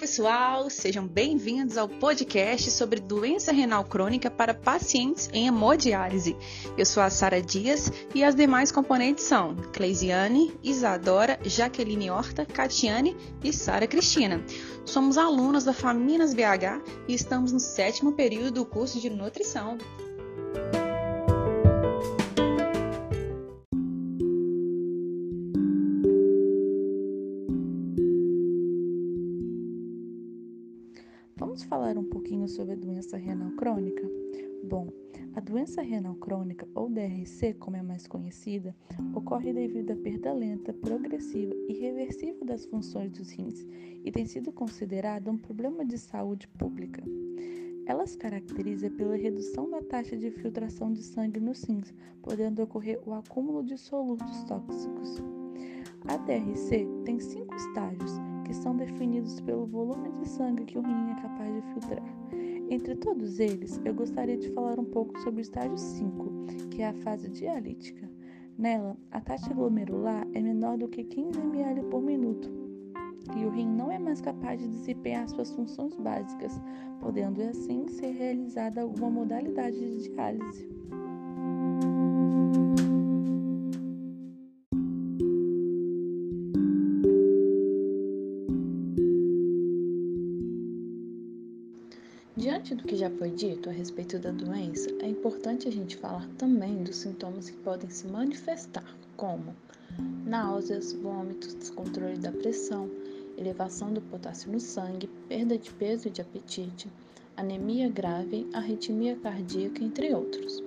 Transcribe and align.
pessoal, 0.00 0.70
sejam 0.70 1.06
bem-vindos 1.06 1.76
ao 1.76 1.86
podcast 1.86 2.70
sobre 2.70 2.98
doença 3.00 3.52
renal 3.52 3.84
crônica 3.84 4.30
para 4.30 4.54
pacientes 4.54 5.28
em 5.30 5.46
hemodiálise. 5.46 6.34
Eu 6.74 6.86
sou 6.86 7.02
a 7.02 7.10
Sara 7.10 7.42
Dias 7.42 7.92
e 8.14 8.24
as 8.24 8.34
demais 8.34 8.72
componentes 8.72 9.24
são 9.24 9.54
Cleisiane, 9.74 10.58
Isadora, 10.64 11.38
Jaqueline 11.44 12.08
Horta, 12.08 12.46
Catiane 12.46 13.14
e 13.44 13.52
Sara 13.52 13.86
Cristina. 13.86 14.42
Somos 14.86 15.18
alunas 15.18 15.64
da 15.64 15.74
Faminas 15.74 16.32
BH 16.32 16.82
e 17.06 17.12
estamos 17.12 17.52
no 17.52 17.60
sétimo 17.60 18.12
período 18.12 18.52
do 18.52 18.64
curso 18.64 18.98
de 18.98 19.10
nutrição. 19.10 19.76
Sobre 32.50 32.74
a 32.74 32.76
doença 32.76 33.16
renal 33.16 33.52
crônica? 33.52 34.02
Bom, 34.64 34.88
a 35.34 35.40
doença 35.40 35.80
renal 35.80 36.16
crônica, 36.16 36.66
ou 36.74 36.90
DRC, 36.90 37.54
como 37.54 37.76
é 37.76 37.82
mais 37.82 38.06
conhecida, 38.06 38.74
ocorre 39.14 39.52
devido 39.52 39.92
à 39.92 39.96
perda 39.96 40.32
lenta, 40.32 40.72
progressiva 40.72 41.54
e 41.68 41.72
reversível 41.72 42.44
das 42.44 42.66
funções 42.66 43.12
dos 43.12 43.30
rins 43.30 43.64
e 44.04 44.10
tem 44.10 44.26
sido 44.26 44.52
considerada 44.52 45.30
um 45.30 45.38
problema 45.38 45.84
de 45.84 45.96
saúde 45.96 46.48
pública. 46.48 47.02
Ela 47.86 48.06
se 48.06 48.18
caracteriza 48.18 48.90
pela 48.90 49.16
redução 49.16 49.70
da 49.70 49.82
taxa 49.82 50.16
de 50.16 50.30
filtração 50.30 50.92
de 50.92 51.02
sangue 51.02 51.40
nos 51.40 51.62
rins, 51.64 51.94
podendo 52.20 52.62
ocorrer 52.62 53.00
o 53.06 53.14
acúmulo 53.14 53.64
de 53.64 53.78
solutos 53.78 54.44
tóxicos. 54.44 55.22
A 56.06 56.16
DRC 56.16 56.86
tem 57.04 57.20
cinco 57.20 57.54
estágios 57.54 58.29
são 58.60 58.76
definidos 58.76 59.40
pelo 59.40 59.66
volume 59.66 60.10
de 60.12 60.28
sangue 60.28 60.64
que 60.64 60.78
o 60.78 60.82
rim 60.82 61.10
é 61.10 61.22
capaz 61.22 61.54
de 61.54 61.62
filtrar. 61.72 62.04
Entre 62.70 62.94
todos 62.96 63.40
eles, 63.40 63.80
eu 63.84 63.94
gostaria 63.94 64.36
de 64.36 64.50
falar 64.50 64.78
um 64.78 64.84
pouco 64.84 65.18
sobre 65.20 65.40
o 65.40 65.42
estágio 65.42 65.76
5, 65.76 66.46
que 66.70 66.82
é 66.82 66.88
a 66.88 66.94
fase 66.94 67.28
dialítica. 67.28 68.08
Nela, 68.56 68.96
a 69.10 69.20
taxa 69.20 69.52
glomerular 69.54 70.26
é 70.34 70.40
menor 70.40 70.76
do 70.76 70.88
que 70.88 71.02
15 71.02 71.40
ml 71.40 71.82
por 71.84 72.02
minuto 72.02 72.70
e 73.36 73.44
o 73.44 73.50
rim 73.50 73.68
não 73.68 73.90
é 73.90 73.98
mais 73.98 74.20
capaz 74.20 74.60
de 74.60 74.68
desempenhar 74.68 75.28
suas 75.28 75.50
funções 75.52 75.96
básicas, 75.96 76.60
podendo 77.00 77.42
assim 77.42 77.86
ser 77.88 78.12
realizada 78.12 78.82
alguma 78.82 79.10
modalidade 79.10 79.78
de 79.78 80.08
diálise. 80.08 80.68
Diante 92.40 92.74
do 92.74 92.84
que 92.84 92.96
já 92.96 93.10
foi 93.10 93.28
dito 93.28 93.68
a 93.68 93.72
respeito 93.72 94.18
da 94.18 94.30
doença, 94.30 94.88
é 95.00 95.06
importante 95.06 95.68
a 95.68 95.70
gente 95.70 95.98
falar 95.98 96.26
também 96.38 96.82
dos 96.82 96.96
sintomas 96.96 97.50
que 97.50 97.56
podem 97.58 97.90
se 97.90 98.06
manifestar, 98.06 98.96
como 99.14 99.54
náuseas, 100.24 100.94
vômitos, 100.94 101.52
descontrole 101.52 102.16
da 102.16 102.32
pressão, 102.32 102.88
elevação 103.36 103.92
do 103.92 104.00
potássio 104.00 104.50
no 104.50 104.58
sangue, 104.58 105.06
perda 105.28 105.58
de 105.58 105.70
peso 105.70 106.08
e 106.08 106.10
de 106.10 106.22
apetite, 106.22 106.88
anemia 107.36 107.90
grave, 107.90 108.48
arritmia 108.54 109.16
cardíaca, 109.16 109.84
entre 109.84 110.14
outros. 110.14 110.62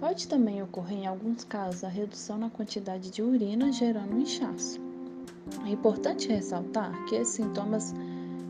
Pode 0.00 0.26
também 0.26 0.64
ocorrer 0.64 0.98
em 0.98 1.06
alguns 1.06 1.44
casos 1.44 1.84
a 1.84 1.88
redução 1.88 2.38
na 2.38 2.50
quantidade 2.50 3.08
de 3.08 3.22
urina, 3.22 3.70
gerando 3.70 4.16
um 4.16 4.22
inchaço. 4.22 4.80
É 5.64 5.70
importante 5.70 6.26
ressaltar 6.26 6.92
que 7.04 7.14
esses 7.14 7.34
sintomas 7.34 7.94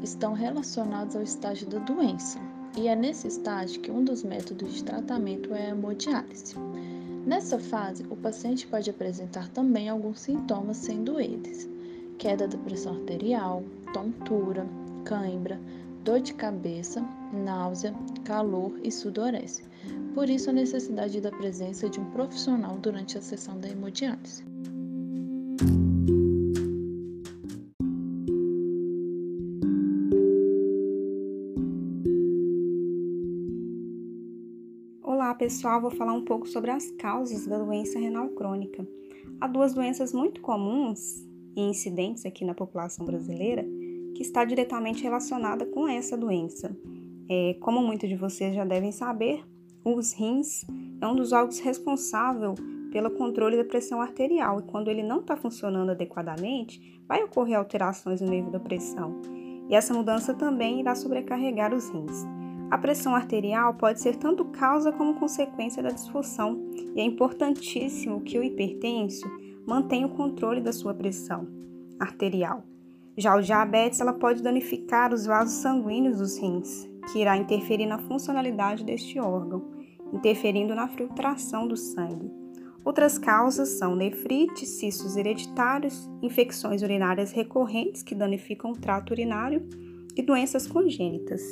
estão 0.03 0.33
relacionados 0.33 1.17
ao 1.17 1.23
estágio 1.23 1.67
da 1.69 1.79
doença, 1.79 2.39
e 2.77 2.89
é 2.89 2.97
nesse 2.97 3.29
estágio 3.29 3.81
que 3.81 3.91
um 3.91 4.05
dos 4.05 4.23
métodos 4.23 4.75
de 4.75 4.85
tratamento 4.85 5.55
é 5.55 5.67
a 5.67 5.71
hemodiálise. 5.71 6.55
Nessa 7.27 7.59
fase, 7.59 8.05
o 8.11 8.17
paciente 8.17 8.67
pode 8.67 8.91
apresentar 8.91 9.49
também 9.49 9.89
alguns 9.89 10.21
sintomas, 10.21 10.79
sendo 10.79 11.21
eles 11.21 11.71
queda 12.23 12.47
da 12.47 12.57
pressão 12.59 12.95
arterial, 12.95 13.65
tontura, 13.93 14.65
cãibra, 15.05 15.61
dor 16.05 16.21
de 16.21 16.33
cabeça, 16.33 17.05
náusea, 17.33 17.93
calor 18.25 18.79
e 18.85 18.93
sudorese. 18.93 19.65
Por 20.15 20.31
isso, 20.31 20.51
a 20.51 20.53
necessidade 20.53 21.21
da 21.21 21.33
presença 21.33 21.89
de 21.89 21.99
um 21.99 22.05
profissional 22.13 22.79
durante 22.79 23.19
a 23.19 23.21
sessão 23.21 23.59
da 23.59 23.69
hemodiálise. 23.69 24.52
Pessoal, 35.43 35.81
vou 35.81 35.91
falar 35.91 36.13
um 36.13 36.25
pouco 36.25 36.47
sobre 36.47 36.71
as 36.71 36.89
causas 36.93 37.49
da 37.49 37.59
doença 37.59 37.99
renal 37.99 38.29
crônica. 38.29 38.87
Há 39.41 39.49
duas 39.49 39.75
doenças 39.75 40.13
muito 40.13 40.41
comuns 40.41 41.27
e 41.57 41.61
incidentes 41.63 42.25
aqui 42.25 42.45
na 42.45 42.55
população 42.55 43.05
brasileira 43.05 43.65
que 44.15 44.23
está 44.23 44.45
diretamente 44.45 45.03
relacionada 45.03 45.67
com 45.67 45.89
essa 45.89 46.17
doença. 46.17 46.71
É, 47.29 47.55
como 47.55 47.83
muitos 47.83 48.09
de 48.09 48.15
vocês 48.15 48.55
já 48.55 48.65
devem 48.65 48.93
saber, 48.93 49.45
os 49.85 50.13
rins 50.13 50.65
é 51.01 51.09
um 51.09 51.17
dos 51.17 51.33
órgãos 51.33 51.59
responsável 51.59 52.55
pelo 52.93 53.11
controle 53.11 53.57
da 53.57 53.65
pressão 53.65 54.01
arterial 54.01 54.61
e 54.61 54.71
quando 54.71 54.87
ele 54.87 55.03
não 55.03 55.19
está 55.19 55.37
funcionando 55.37 55.91
adequadamente, 55.91 57.03
vai 57.09 57.21
ocorrer 57.25 57.59
alterações 57.59 58.21
no 58.21 58.31
nível 58.31 58.53
da 58.53 58.61
pressão. 58.61 59.21
E 59.69 59.75
essa 59.75 59.93
mudança 59.93 60.35
também 60.35 60.79
irá 60.79 60.95
sobrecarregar 60.95 61.75
os 61.75 61.89
rins. 61.89 62.42
A 62.73 62.79
pressão 62.79 63.15
arterial 63.15 63.75
pode 63.75 64.01
ser 64.01 64.17
tanto 64.17 64.47
causa 64.47 64.91
como 64.91 65.21
consequência 65.21 65.83
da 65.83 65.91
disfunção, 65.91 66.59
e 66.97 67.03
é 67.03 67.05
importantíssimo 67.05 68.23
que 68.23 68.39
o 68.39 68.43
hipertenso 68.43 69.31
mantenha 69.67 70.07
o 70.07 70.15
controle 70.17 70.59
da 70.59 70.73
sua 70.73 70.95
pressão 70.95 71.47
arterial. 72.01 72.65
Já 73.15 73.37
o 73.37 73.43
diabetes 73.43 74.01
ela 74.01 74.15
pode 74.15 74.43
danificar 74.43 75.13
os 75.13 75.27
vasos 75.27 75.57
sanguíneos 75.57 76.17
dos 76.17 76.39
rins, 76.39 76.89
que 77.13 77.19
irá 77.19 77.37
interferir 77.37 77.85
na 77.85 77.99
funcionalidade 77.99 78.85
deste 78.85 79.21
órgão, 79.21 79.71
interferindo 80.11 80.75
na 80.75 80.89
filtração 80.89 81.69
do 81.69 81.77
sangue. 81.77 82.33
Outras 82.83 83.19
causas 83.19 83.69
são 83.69 83.95
nefrite, 83.95 84.65
cistos 84.65 85.19
hereditários, 85.19 86.11
infecções 86.23 86.81
urinárias 86.81 87.33
recorrentes 87.33 88.03
que 88.03 88.15
danificam 88.15 88.71
o 88.71 88.79
trato 88.81 89.11
urinário 89.11 89.63
e 90.17 90.23
doenças 90.23 90.67
congênitas. 90.67 91.43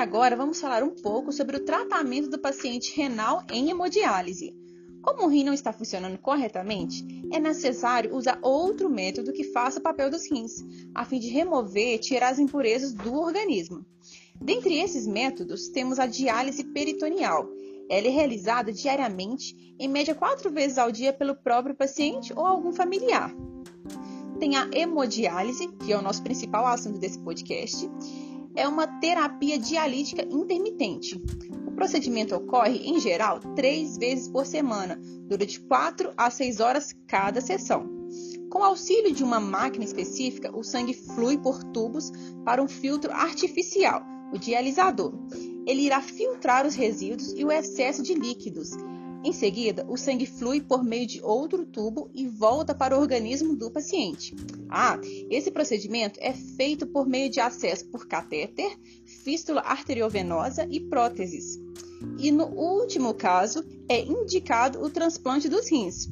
Agora 0.00 0.34
vamos 0.34 0.58
falar 0.58 0.82
um 0.82 0.94
pouco 0.94 1.30
sobre 1.30 1.58
o 1.58 1.64
tratamento 1.64 2.30
do 2.30 2.38
paciente 2.38 2.96
renal 2.96 3.44
em 3.52 3.68
hemodiálise. 3.68 4.56
Como 5.02 5.24
o 5.24 5.28
rim 5.28 5.44
não 5.44 5.52
está 5.52 5.74
funcionando 5.74 6.16
corretamente, 6.18 7.04
é 7.30 7.38
necessário 7.38 8.16
usar 8.16 8.38
outro 8.40 8.88
método 8.88 9.32
que 9.32 9.44
faça 9.44 9.78
o 9.78 9.82
papel 9.82 10.10
dos 10.10 10.30
rins, 10.30 10.64
a 10.94 11.04
fim 11.04 11.18
de 11.18 11.28
remover 11.28 11.94
e 11.94 11.98
tirar 11.98 12.30
as 12.30 12.38
impurezas 12.38 12.94
do 12.94 13.14
organismo. 13.14 13.84
Dentre 14.40 14.78
esses 14.78 15.06
métodos, 15.06 15.68
temos 15.68 15.98
a 15.98 16.06
diálise 16.06 16.64
peritoneal. 16.64 17.46
Ela 17.90 18.06
é 18.06 18.10
realizada 18.10 18.72
diariamente, 18.72 19.74
em 19.78 19.88
média 19.88 20.14
quatro 20.14 20.50
vezes 20.50 20.78
ao 20.78 20.90
dia 20.90 21.12
pelo 21.12 21.34
próprio 21.34 21.74
paciente 21.74 22.32
ou 22.34 22.46
algum 22.46 22.72
familiar. 22.72 23.34
Tem 24.38 24.56
a 24.56 24.66
hemodiálise, 24.72 25.68
que 25.84 25.92
é 25.92 25.98
o 25.98 26.02
nosso 26.02 26.22
principal 26.22 26.66
assunto 26.66 26.98
desse 26.98 27.18
podcast, 27.18 27.86
é 28.54 28.66
uma 28.66 28.86
terapia 28.86 29.58
dialítica 29.58 30.26
intermitente. 30.30 31.20
O 31.66 31.72
procedimento 31.72 32.34
ocorre, 32.34 32.78
em 32.78 33.00
geral, 33.00 33.40
três 33.54 33.96
vezes 33.96 34.28
por 34.28 34.46
semana, 34.46 35.00
durante 35.28 35.60
4 35.60 36.12
a 36.16 36.30
6 36.30 36.60
horas 36.60 36.94
cada 37.06 37.40
sessão. 37.40 37.88
Com 38.50 38.64
auxílio 38.64 39.14
de 39.14 39.22
uma 39.22 39.38
máquina 39.38 39.84
específica, 39.84 40.54
o 40.56 40.64
sangue 40.64 40.92
flui 40.92 41.38
por 41.38 41.62
tubos 41.62 42.10
para 42.44 42.62
um 42.62 42.66
filtro 42.66 43.12
artificial, 43.12 44.02
o 44.32 44.38
dialisador. 44.38 45.14
Ele 45.66 45.82
irá 45.82 46.00
filtrar 46.00 46.66
os 46.66 46.74
resíduos 46.74 47.32
e 47.32 47.44
o 47.44 47.52
excesso 47.52 48.02
de 48.02 48.14
líquidos, 48.14 48.70
em 49.22 49.32
seguida, 49.32 49.84
o 49.86 49.98
sangue 49.98 50.24
flui 50.24 50.62
por 50.62 50.82
meio 50.82 51.06
de 51.06 51.20
outro 51.22 51.66
tubo 51.66 52.10
e 52.14 52.26
volta 52.26 52.74
para 52.74 52.96
o 52.96 53.00
organismo 53.00 53.54
do 53.54 53.70
paciente. 53.70 54.34
Ah, 54.68 54.98
esse 55.28 55.50
procedimento 55.50 56.18
é 56.22 56.32
feito 56.32 56.86
por 56.86 57.06
meio 57.06 57.28
de 57.28 57.38
acesso 57.38 57.86
por 57.90 58.08
catéter, 58.08 58.78
fístula 59.22 59.60
arteriovenosa 59.60 60.66
e 60.70 60.80
próteses. 60.80 61.58
E 62.18 62.30
no 62.30 62.46
último 62.46 63.12
caso, 63.12 63.62
é 63.90 64.02
indicado 64.02 64.82
o 64.82 64.88
transplante 64.88 65.50
dos 65.50 65.70
rins. 65.70 66.08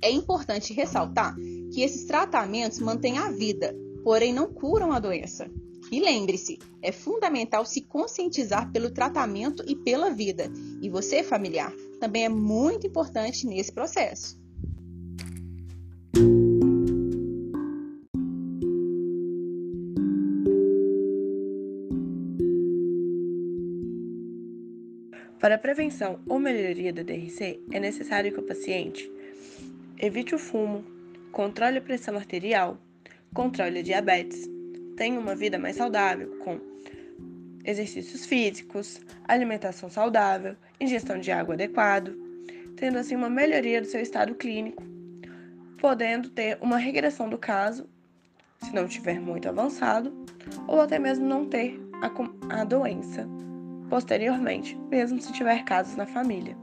É 0.00 0.08
importante 0.08 0.72
ressaltar 0.72 1.34
que 1.72 1.82
esses 1.82 2.04
tratamentos 2.04 2.78
mantêm 2.78 3.18
a 3.18 3.32
vida, 3.32 3.74
porém 4.04 4.32
não 4.32 4.46
curam 4.46 4.92
a 4.92 5.00
doença. 5.00 5.50
E 5.90 6.00
lembre-se, 6.00 6.58
é 6.82 6.92
fundamental 6.92 7.64
se 7.64 7.80
conscientizar 7.80 8.70
pelo 8.70 8.90
tratamento 8.90 9.64
e 9.66 9.74
pela 9.74 10.10
vida. 10.10 10.50
E 10.82 10.90
você, 10.90 11.22
familiar, 11.22 11.72
também 11.98 12.24
é 12.24 12.28
muito 12.28 12.86
importante 12.86 13.46
nesse 13.46 13.72
processo. 13.72 14.38
Para 25.40 25.54
a 25.54 25.58
prevenção 25.58 26.18
ou 26.28 26.38
melhoria 26.38 26.92
da 26.92 27.02
DRC, 27.02 27.60
é 27.72 27.80
necessário 27.80 28.32
que 28.32 28.40
o 28.40 28.42
paciente 28.42 29.10
evite 29.98 30.34
o 30.34 30.38
fumo, 30.38 30.84
controle 31.32 31.78
a 31.78 31.80
pressão 31.80 32.16
arterial, 32.16 32.76
controle 33.32 33.78
a 33.78 33.82
diabetes, 33.82 34.57
tenha 34.98 35.18
uma 35.18 35.36
vida 35.36 35.58
mais 35.58 35.76
saudável, 35.76 36.36
com 36.40 36.60
exercícios 37.64 38.26
físicos, 38.26 39.00
alimentação 39.26 39.88
saudável, 39.88 40.56
ingestão 40.80 41.18
de 41.20 41.30
água 41.30 41.54
adequada, 41.54 42.12
tendo 42.76 42.98
assim 42.98 43.14
uma 43.14 43.30
melhoria 43.30 43.80
do 43.80 43.86
seu 43.86 44.00
estado 44.00 44.34
clínico, 44.34 44.82
podendo 45.80 46.28
ter 46.30 46.58
uma 46.60 46.76
regressão 46.76 47.28
do 47.28 47.38
caso, 47.38 47.88
se 48.58 48.74
não 48.74 48.86
estiver 48.86 49.20
muito 49.20 49.48
avançado, 49.48 50.12
ou 50.66 50.80
até 50.80 50.98
mesmo 50.98 51.24
não 51.24 51.46
ter 51.46 51.80
a, 52.02 52.60
a 52.60 52.64
doença 52.64 53.26
posteriormente, 53.88 54.76
mesmo 54.90 55.20
se 55.20 55.32
tiver 55.32 55.64
casos 55.64 55.94
na 55.94 56.06
família. 56.06 56.56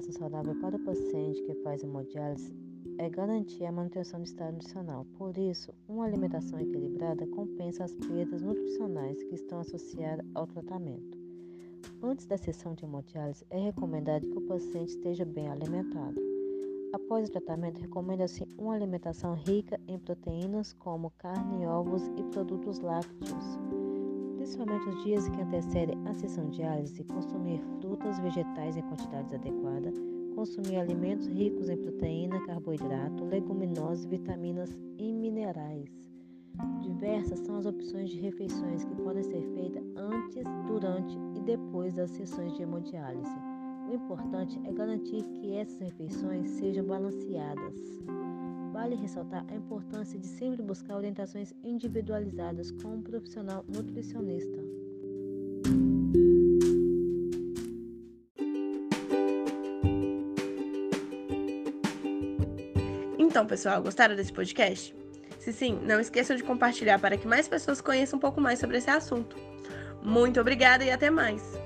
Alimentação 0.00 0.12
saudável 0.12 0.54
para 0.60 0.76
o 0.76 0.84
paciente 0.84 1.42
que 1.42 1.54
faz 1.56 1.82
hemodiálise 1.82 2.54
é 2.98 3.08
garantir 3.08 3.64
a 3.66 3.72
manutenção 3.72 4.20
do 4.20 4.26
estado 4.26 4.52
nutricional. 4.52 5.06
Por 5.18 5.36
isso, 5.36 5.72
uma 5.88 6.06
alimentação 6.06 6.58
equilibrada 6.58 7.26
compensa 7.26 7.84
as 7.84 7.94
perdas 7.94 8.42
nutricionais 8.42 9.22
que 9.24 9.34
estão 9.34 9.60
associadas 9.60 10.24
ao 10.34 10.46
tratamento. 10.46 11.18
Antes 12.02 12.26
da 12.26 12.38
sessão 12.38 12.74
de 12.74 12.84
hemodiálise, 12.84 13.44
é 13.50 13.58
recomendado 13.58 14.26
que 14.26 14.38
o 14.38 14.46
paciente 14.46 14.90
esteja 14.90 15.24
bem 15.24 15.48
alimentado. 15.48 16.20
Após 16.92 17.28
o 17.28 17.32
tratamento, 17.32 17.80
recomenda-se 17.80 18.46
uma 18.58 18.74
alimentação 18.74 19.34
rica 19.34 19.78
em 19.86 19.98
proteínas 19.98 20.72
como 20.72 21.10
carne, 21.18 21.66
ovos 21.66 22.02
e 22.16 22.22
produtos 22.24 22.80
lácteos. 22.80 23.79
Principalmente 24.40 24.88
os 24.88 25.04
dias 25.04 25.28
que 25.28 25.42
antecedem 25.42 25.98
a 26.08 26.14
sessão 26.14 26.48
de 26.48 26.56
diálise, 26.56 27.04
consumir 27.04 27.60
frutas, 27.78 28.18
vegetais 28.20 28.74
em 28.74 28.80
quantidades 28.80 29.34
adequadas, 29.34 29.94
consumir 30.34 30.76
alimentos 30.76 31.26
ricos 31.26 31.68
em 31.68 31.76
proteína, 31.76 32.40
carboidrato, 32.46 33.22
leguminosas, 33.26 34.06
vitaminas 34.06 34.74
e 34.96 35.12
minerais. 35.12 35.90
Diversas 36.80 37.40
são 37.40 37.56
as 37.56 37.66
opções 37.66 38.08
de 38.08 38.18
refeições 38.18 38.82
que 38.82 38.94
podem 38.94 39.22
ser 39.24 39.42
feitas 39.54 39.84
antes, 39.94 40.42
durante 40.66 41.18
e 41.36 41.42
depois 41.42 41.92
das 41.92 42.10
sessões 42.10 42.54
de 42.54 42.62
hemodiálise. 42.62 43.38
O 43.90 43.94
importante 43.94 44.58
é 44.64 44.72
garantir 44.72 45.22
que 45.34 45.52
essas 45.52 45.80
refeições 45.80 46.48
sejam 46.48 46.86
balanceadas. 46.86 48.00
Vale 48.80 48.94
ressaltar 48.94 49.44
a 49.46 49.54
importância 49.54 50.18
de 50.18 50.26
sempre 50.26 50.62
buscar 50.62 50.96
orientações 50.96 51.52
individualizadas 51.62 52.70
com 52.70 52.94
um 52.94 53.02
profissional 53.02 53.62
nutricionista. 53.68 54.58
Então, 63.18 63.46
pessoal, 63.46 63.82
gostaram 63.82 64.16
desse 64.16 64.32
podcast? 64.32 64.96
Se 65.38 65.52
sim, 65.52 65.78
não 65.82 66.00
esqueçam 66.00 66.34
de 66.34 66.42
compartilhar 66.42 66.98
para 66.98 67.18
que 67.18 67.28
mais 67.28 67.46
pessoas 67.46 67.82
conheçam 67.82 68.16
um 68.16 68.20
pouco 68.20 68.40
mais 68.40 68.58
sobre 68.58 68.78
esse 68.78 68.88
assunto. 68.88 69.36
Muito 70.02 70.40
obrigada 70.40 70.82
e 70.82 70.90
até 70.90 71.10
mais! 71.10 71.59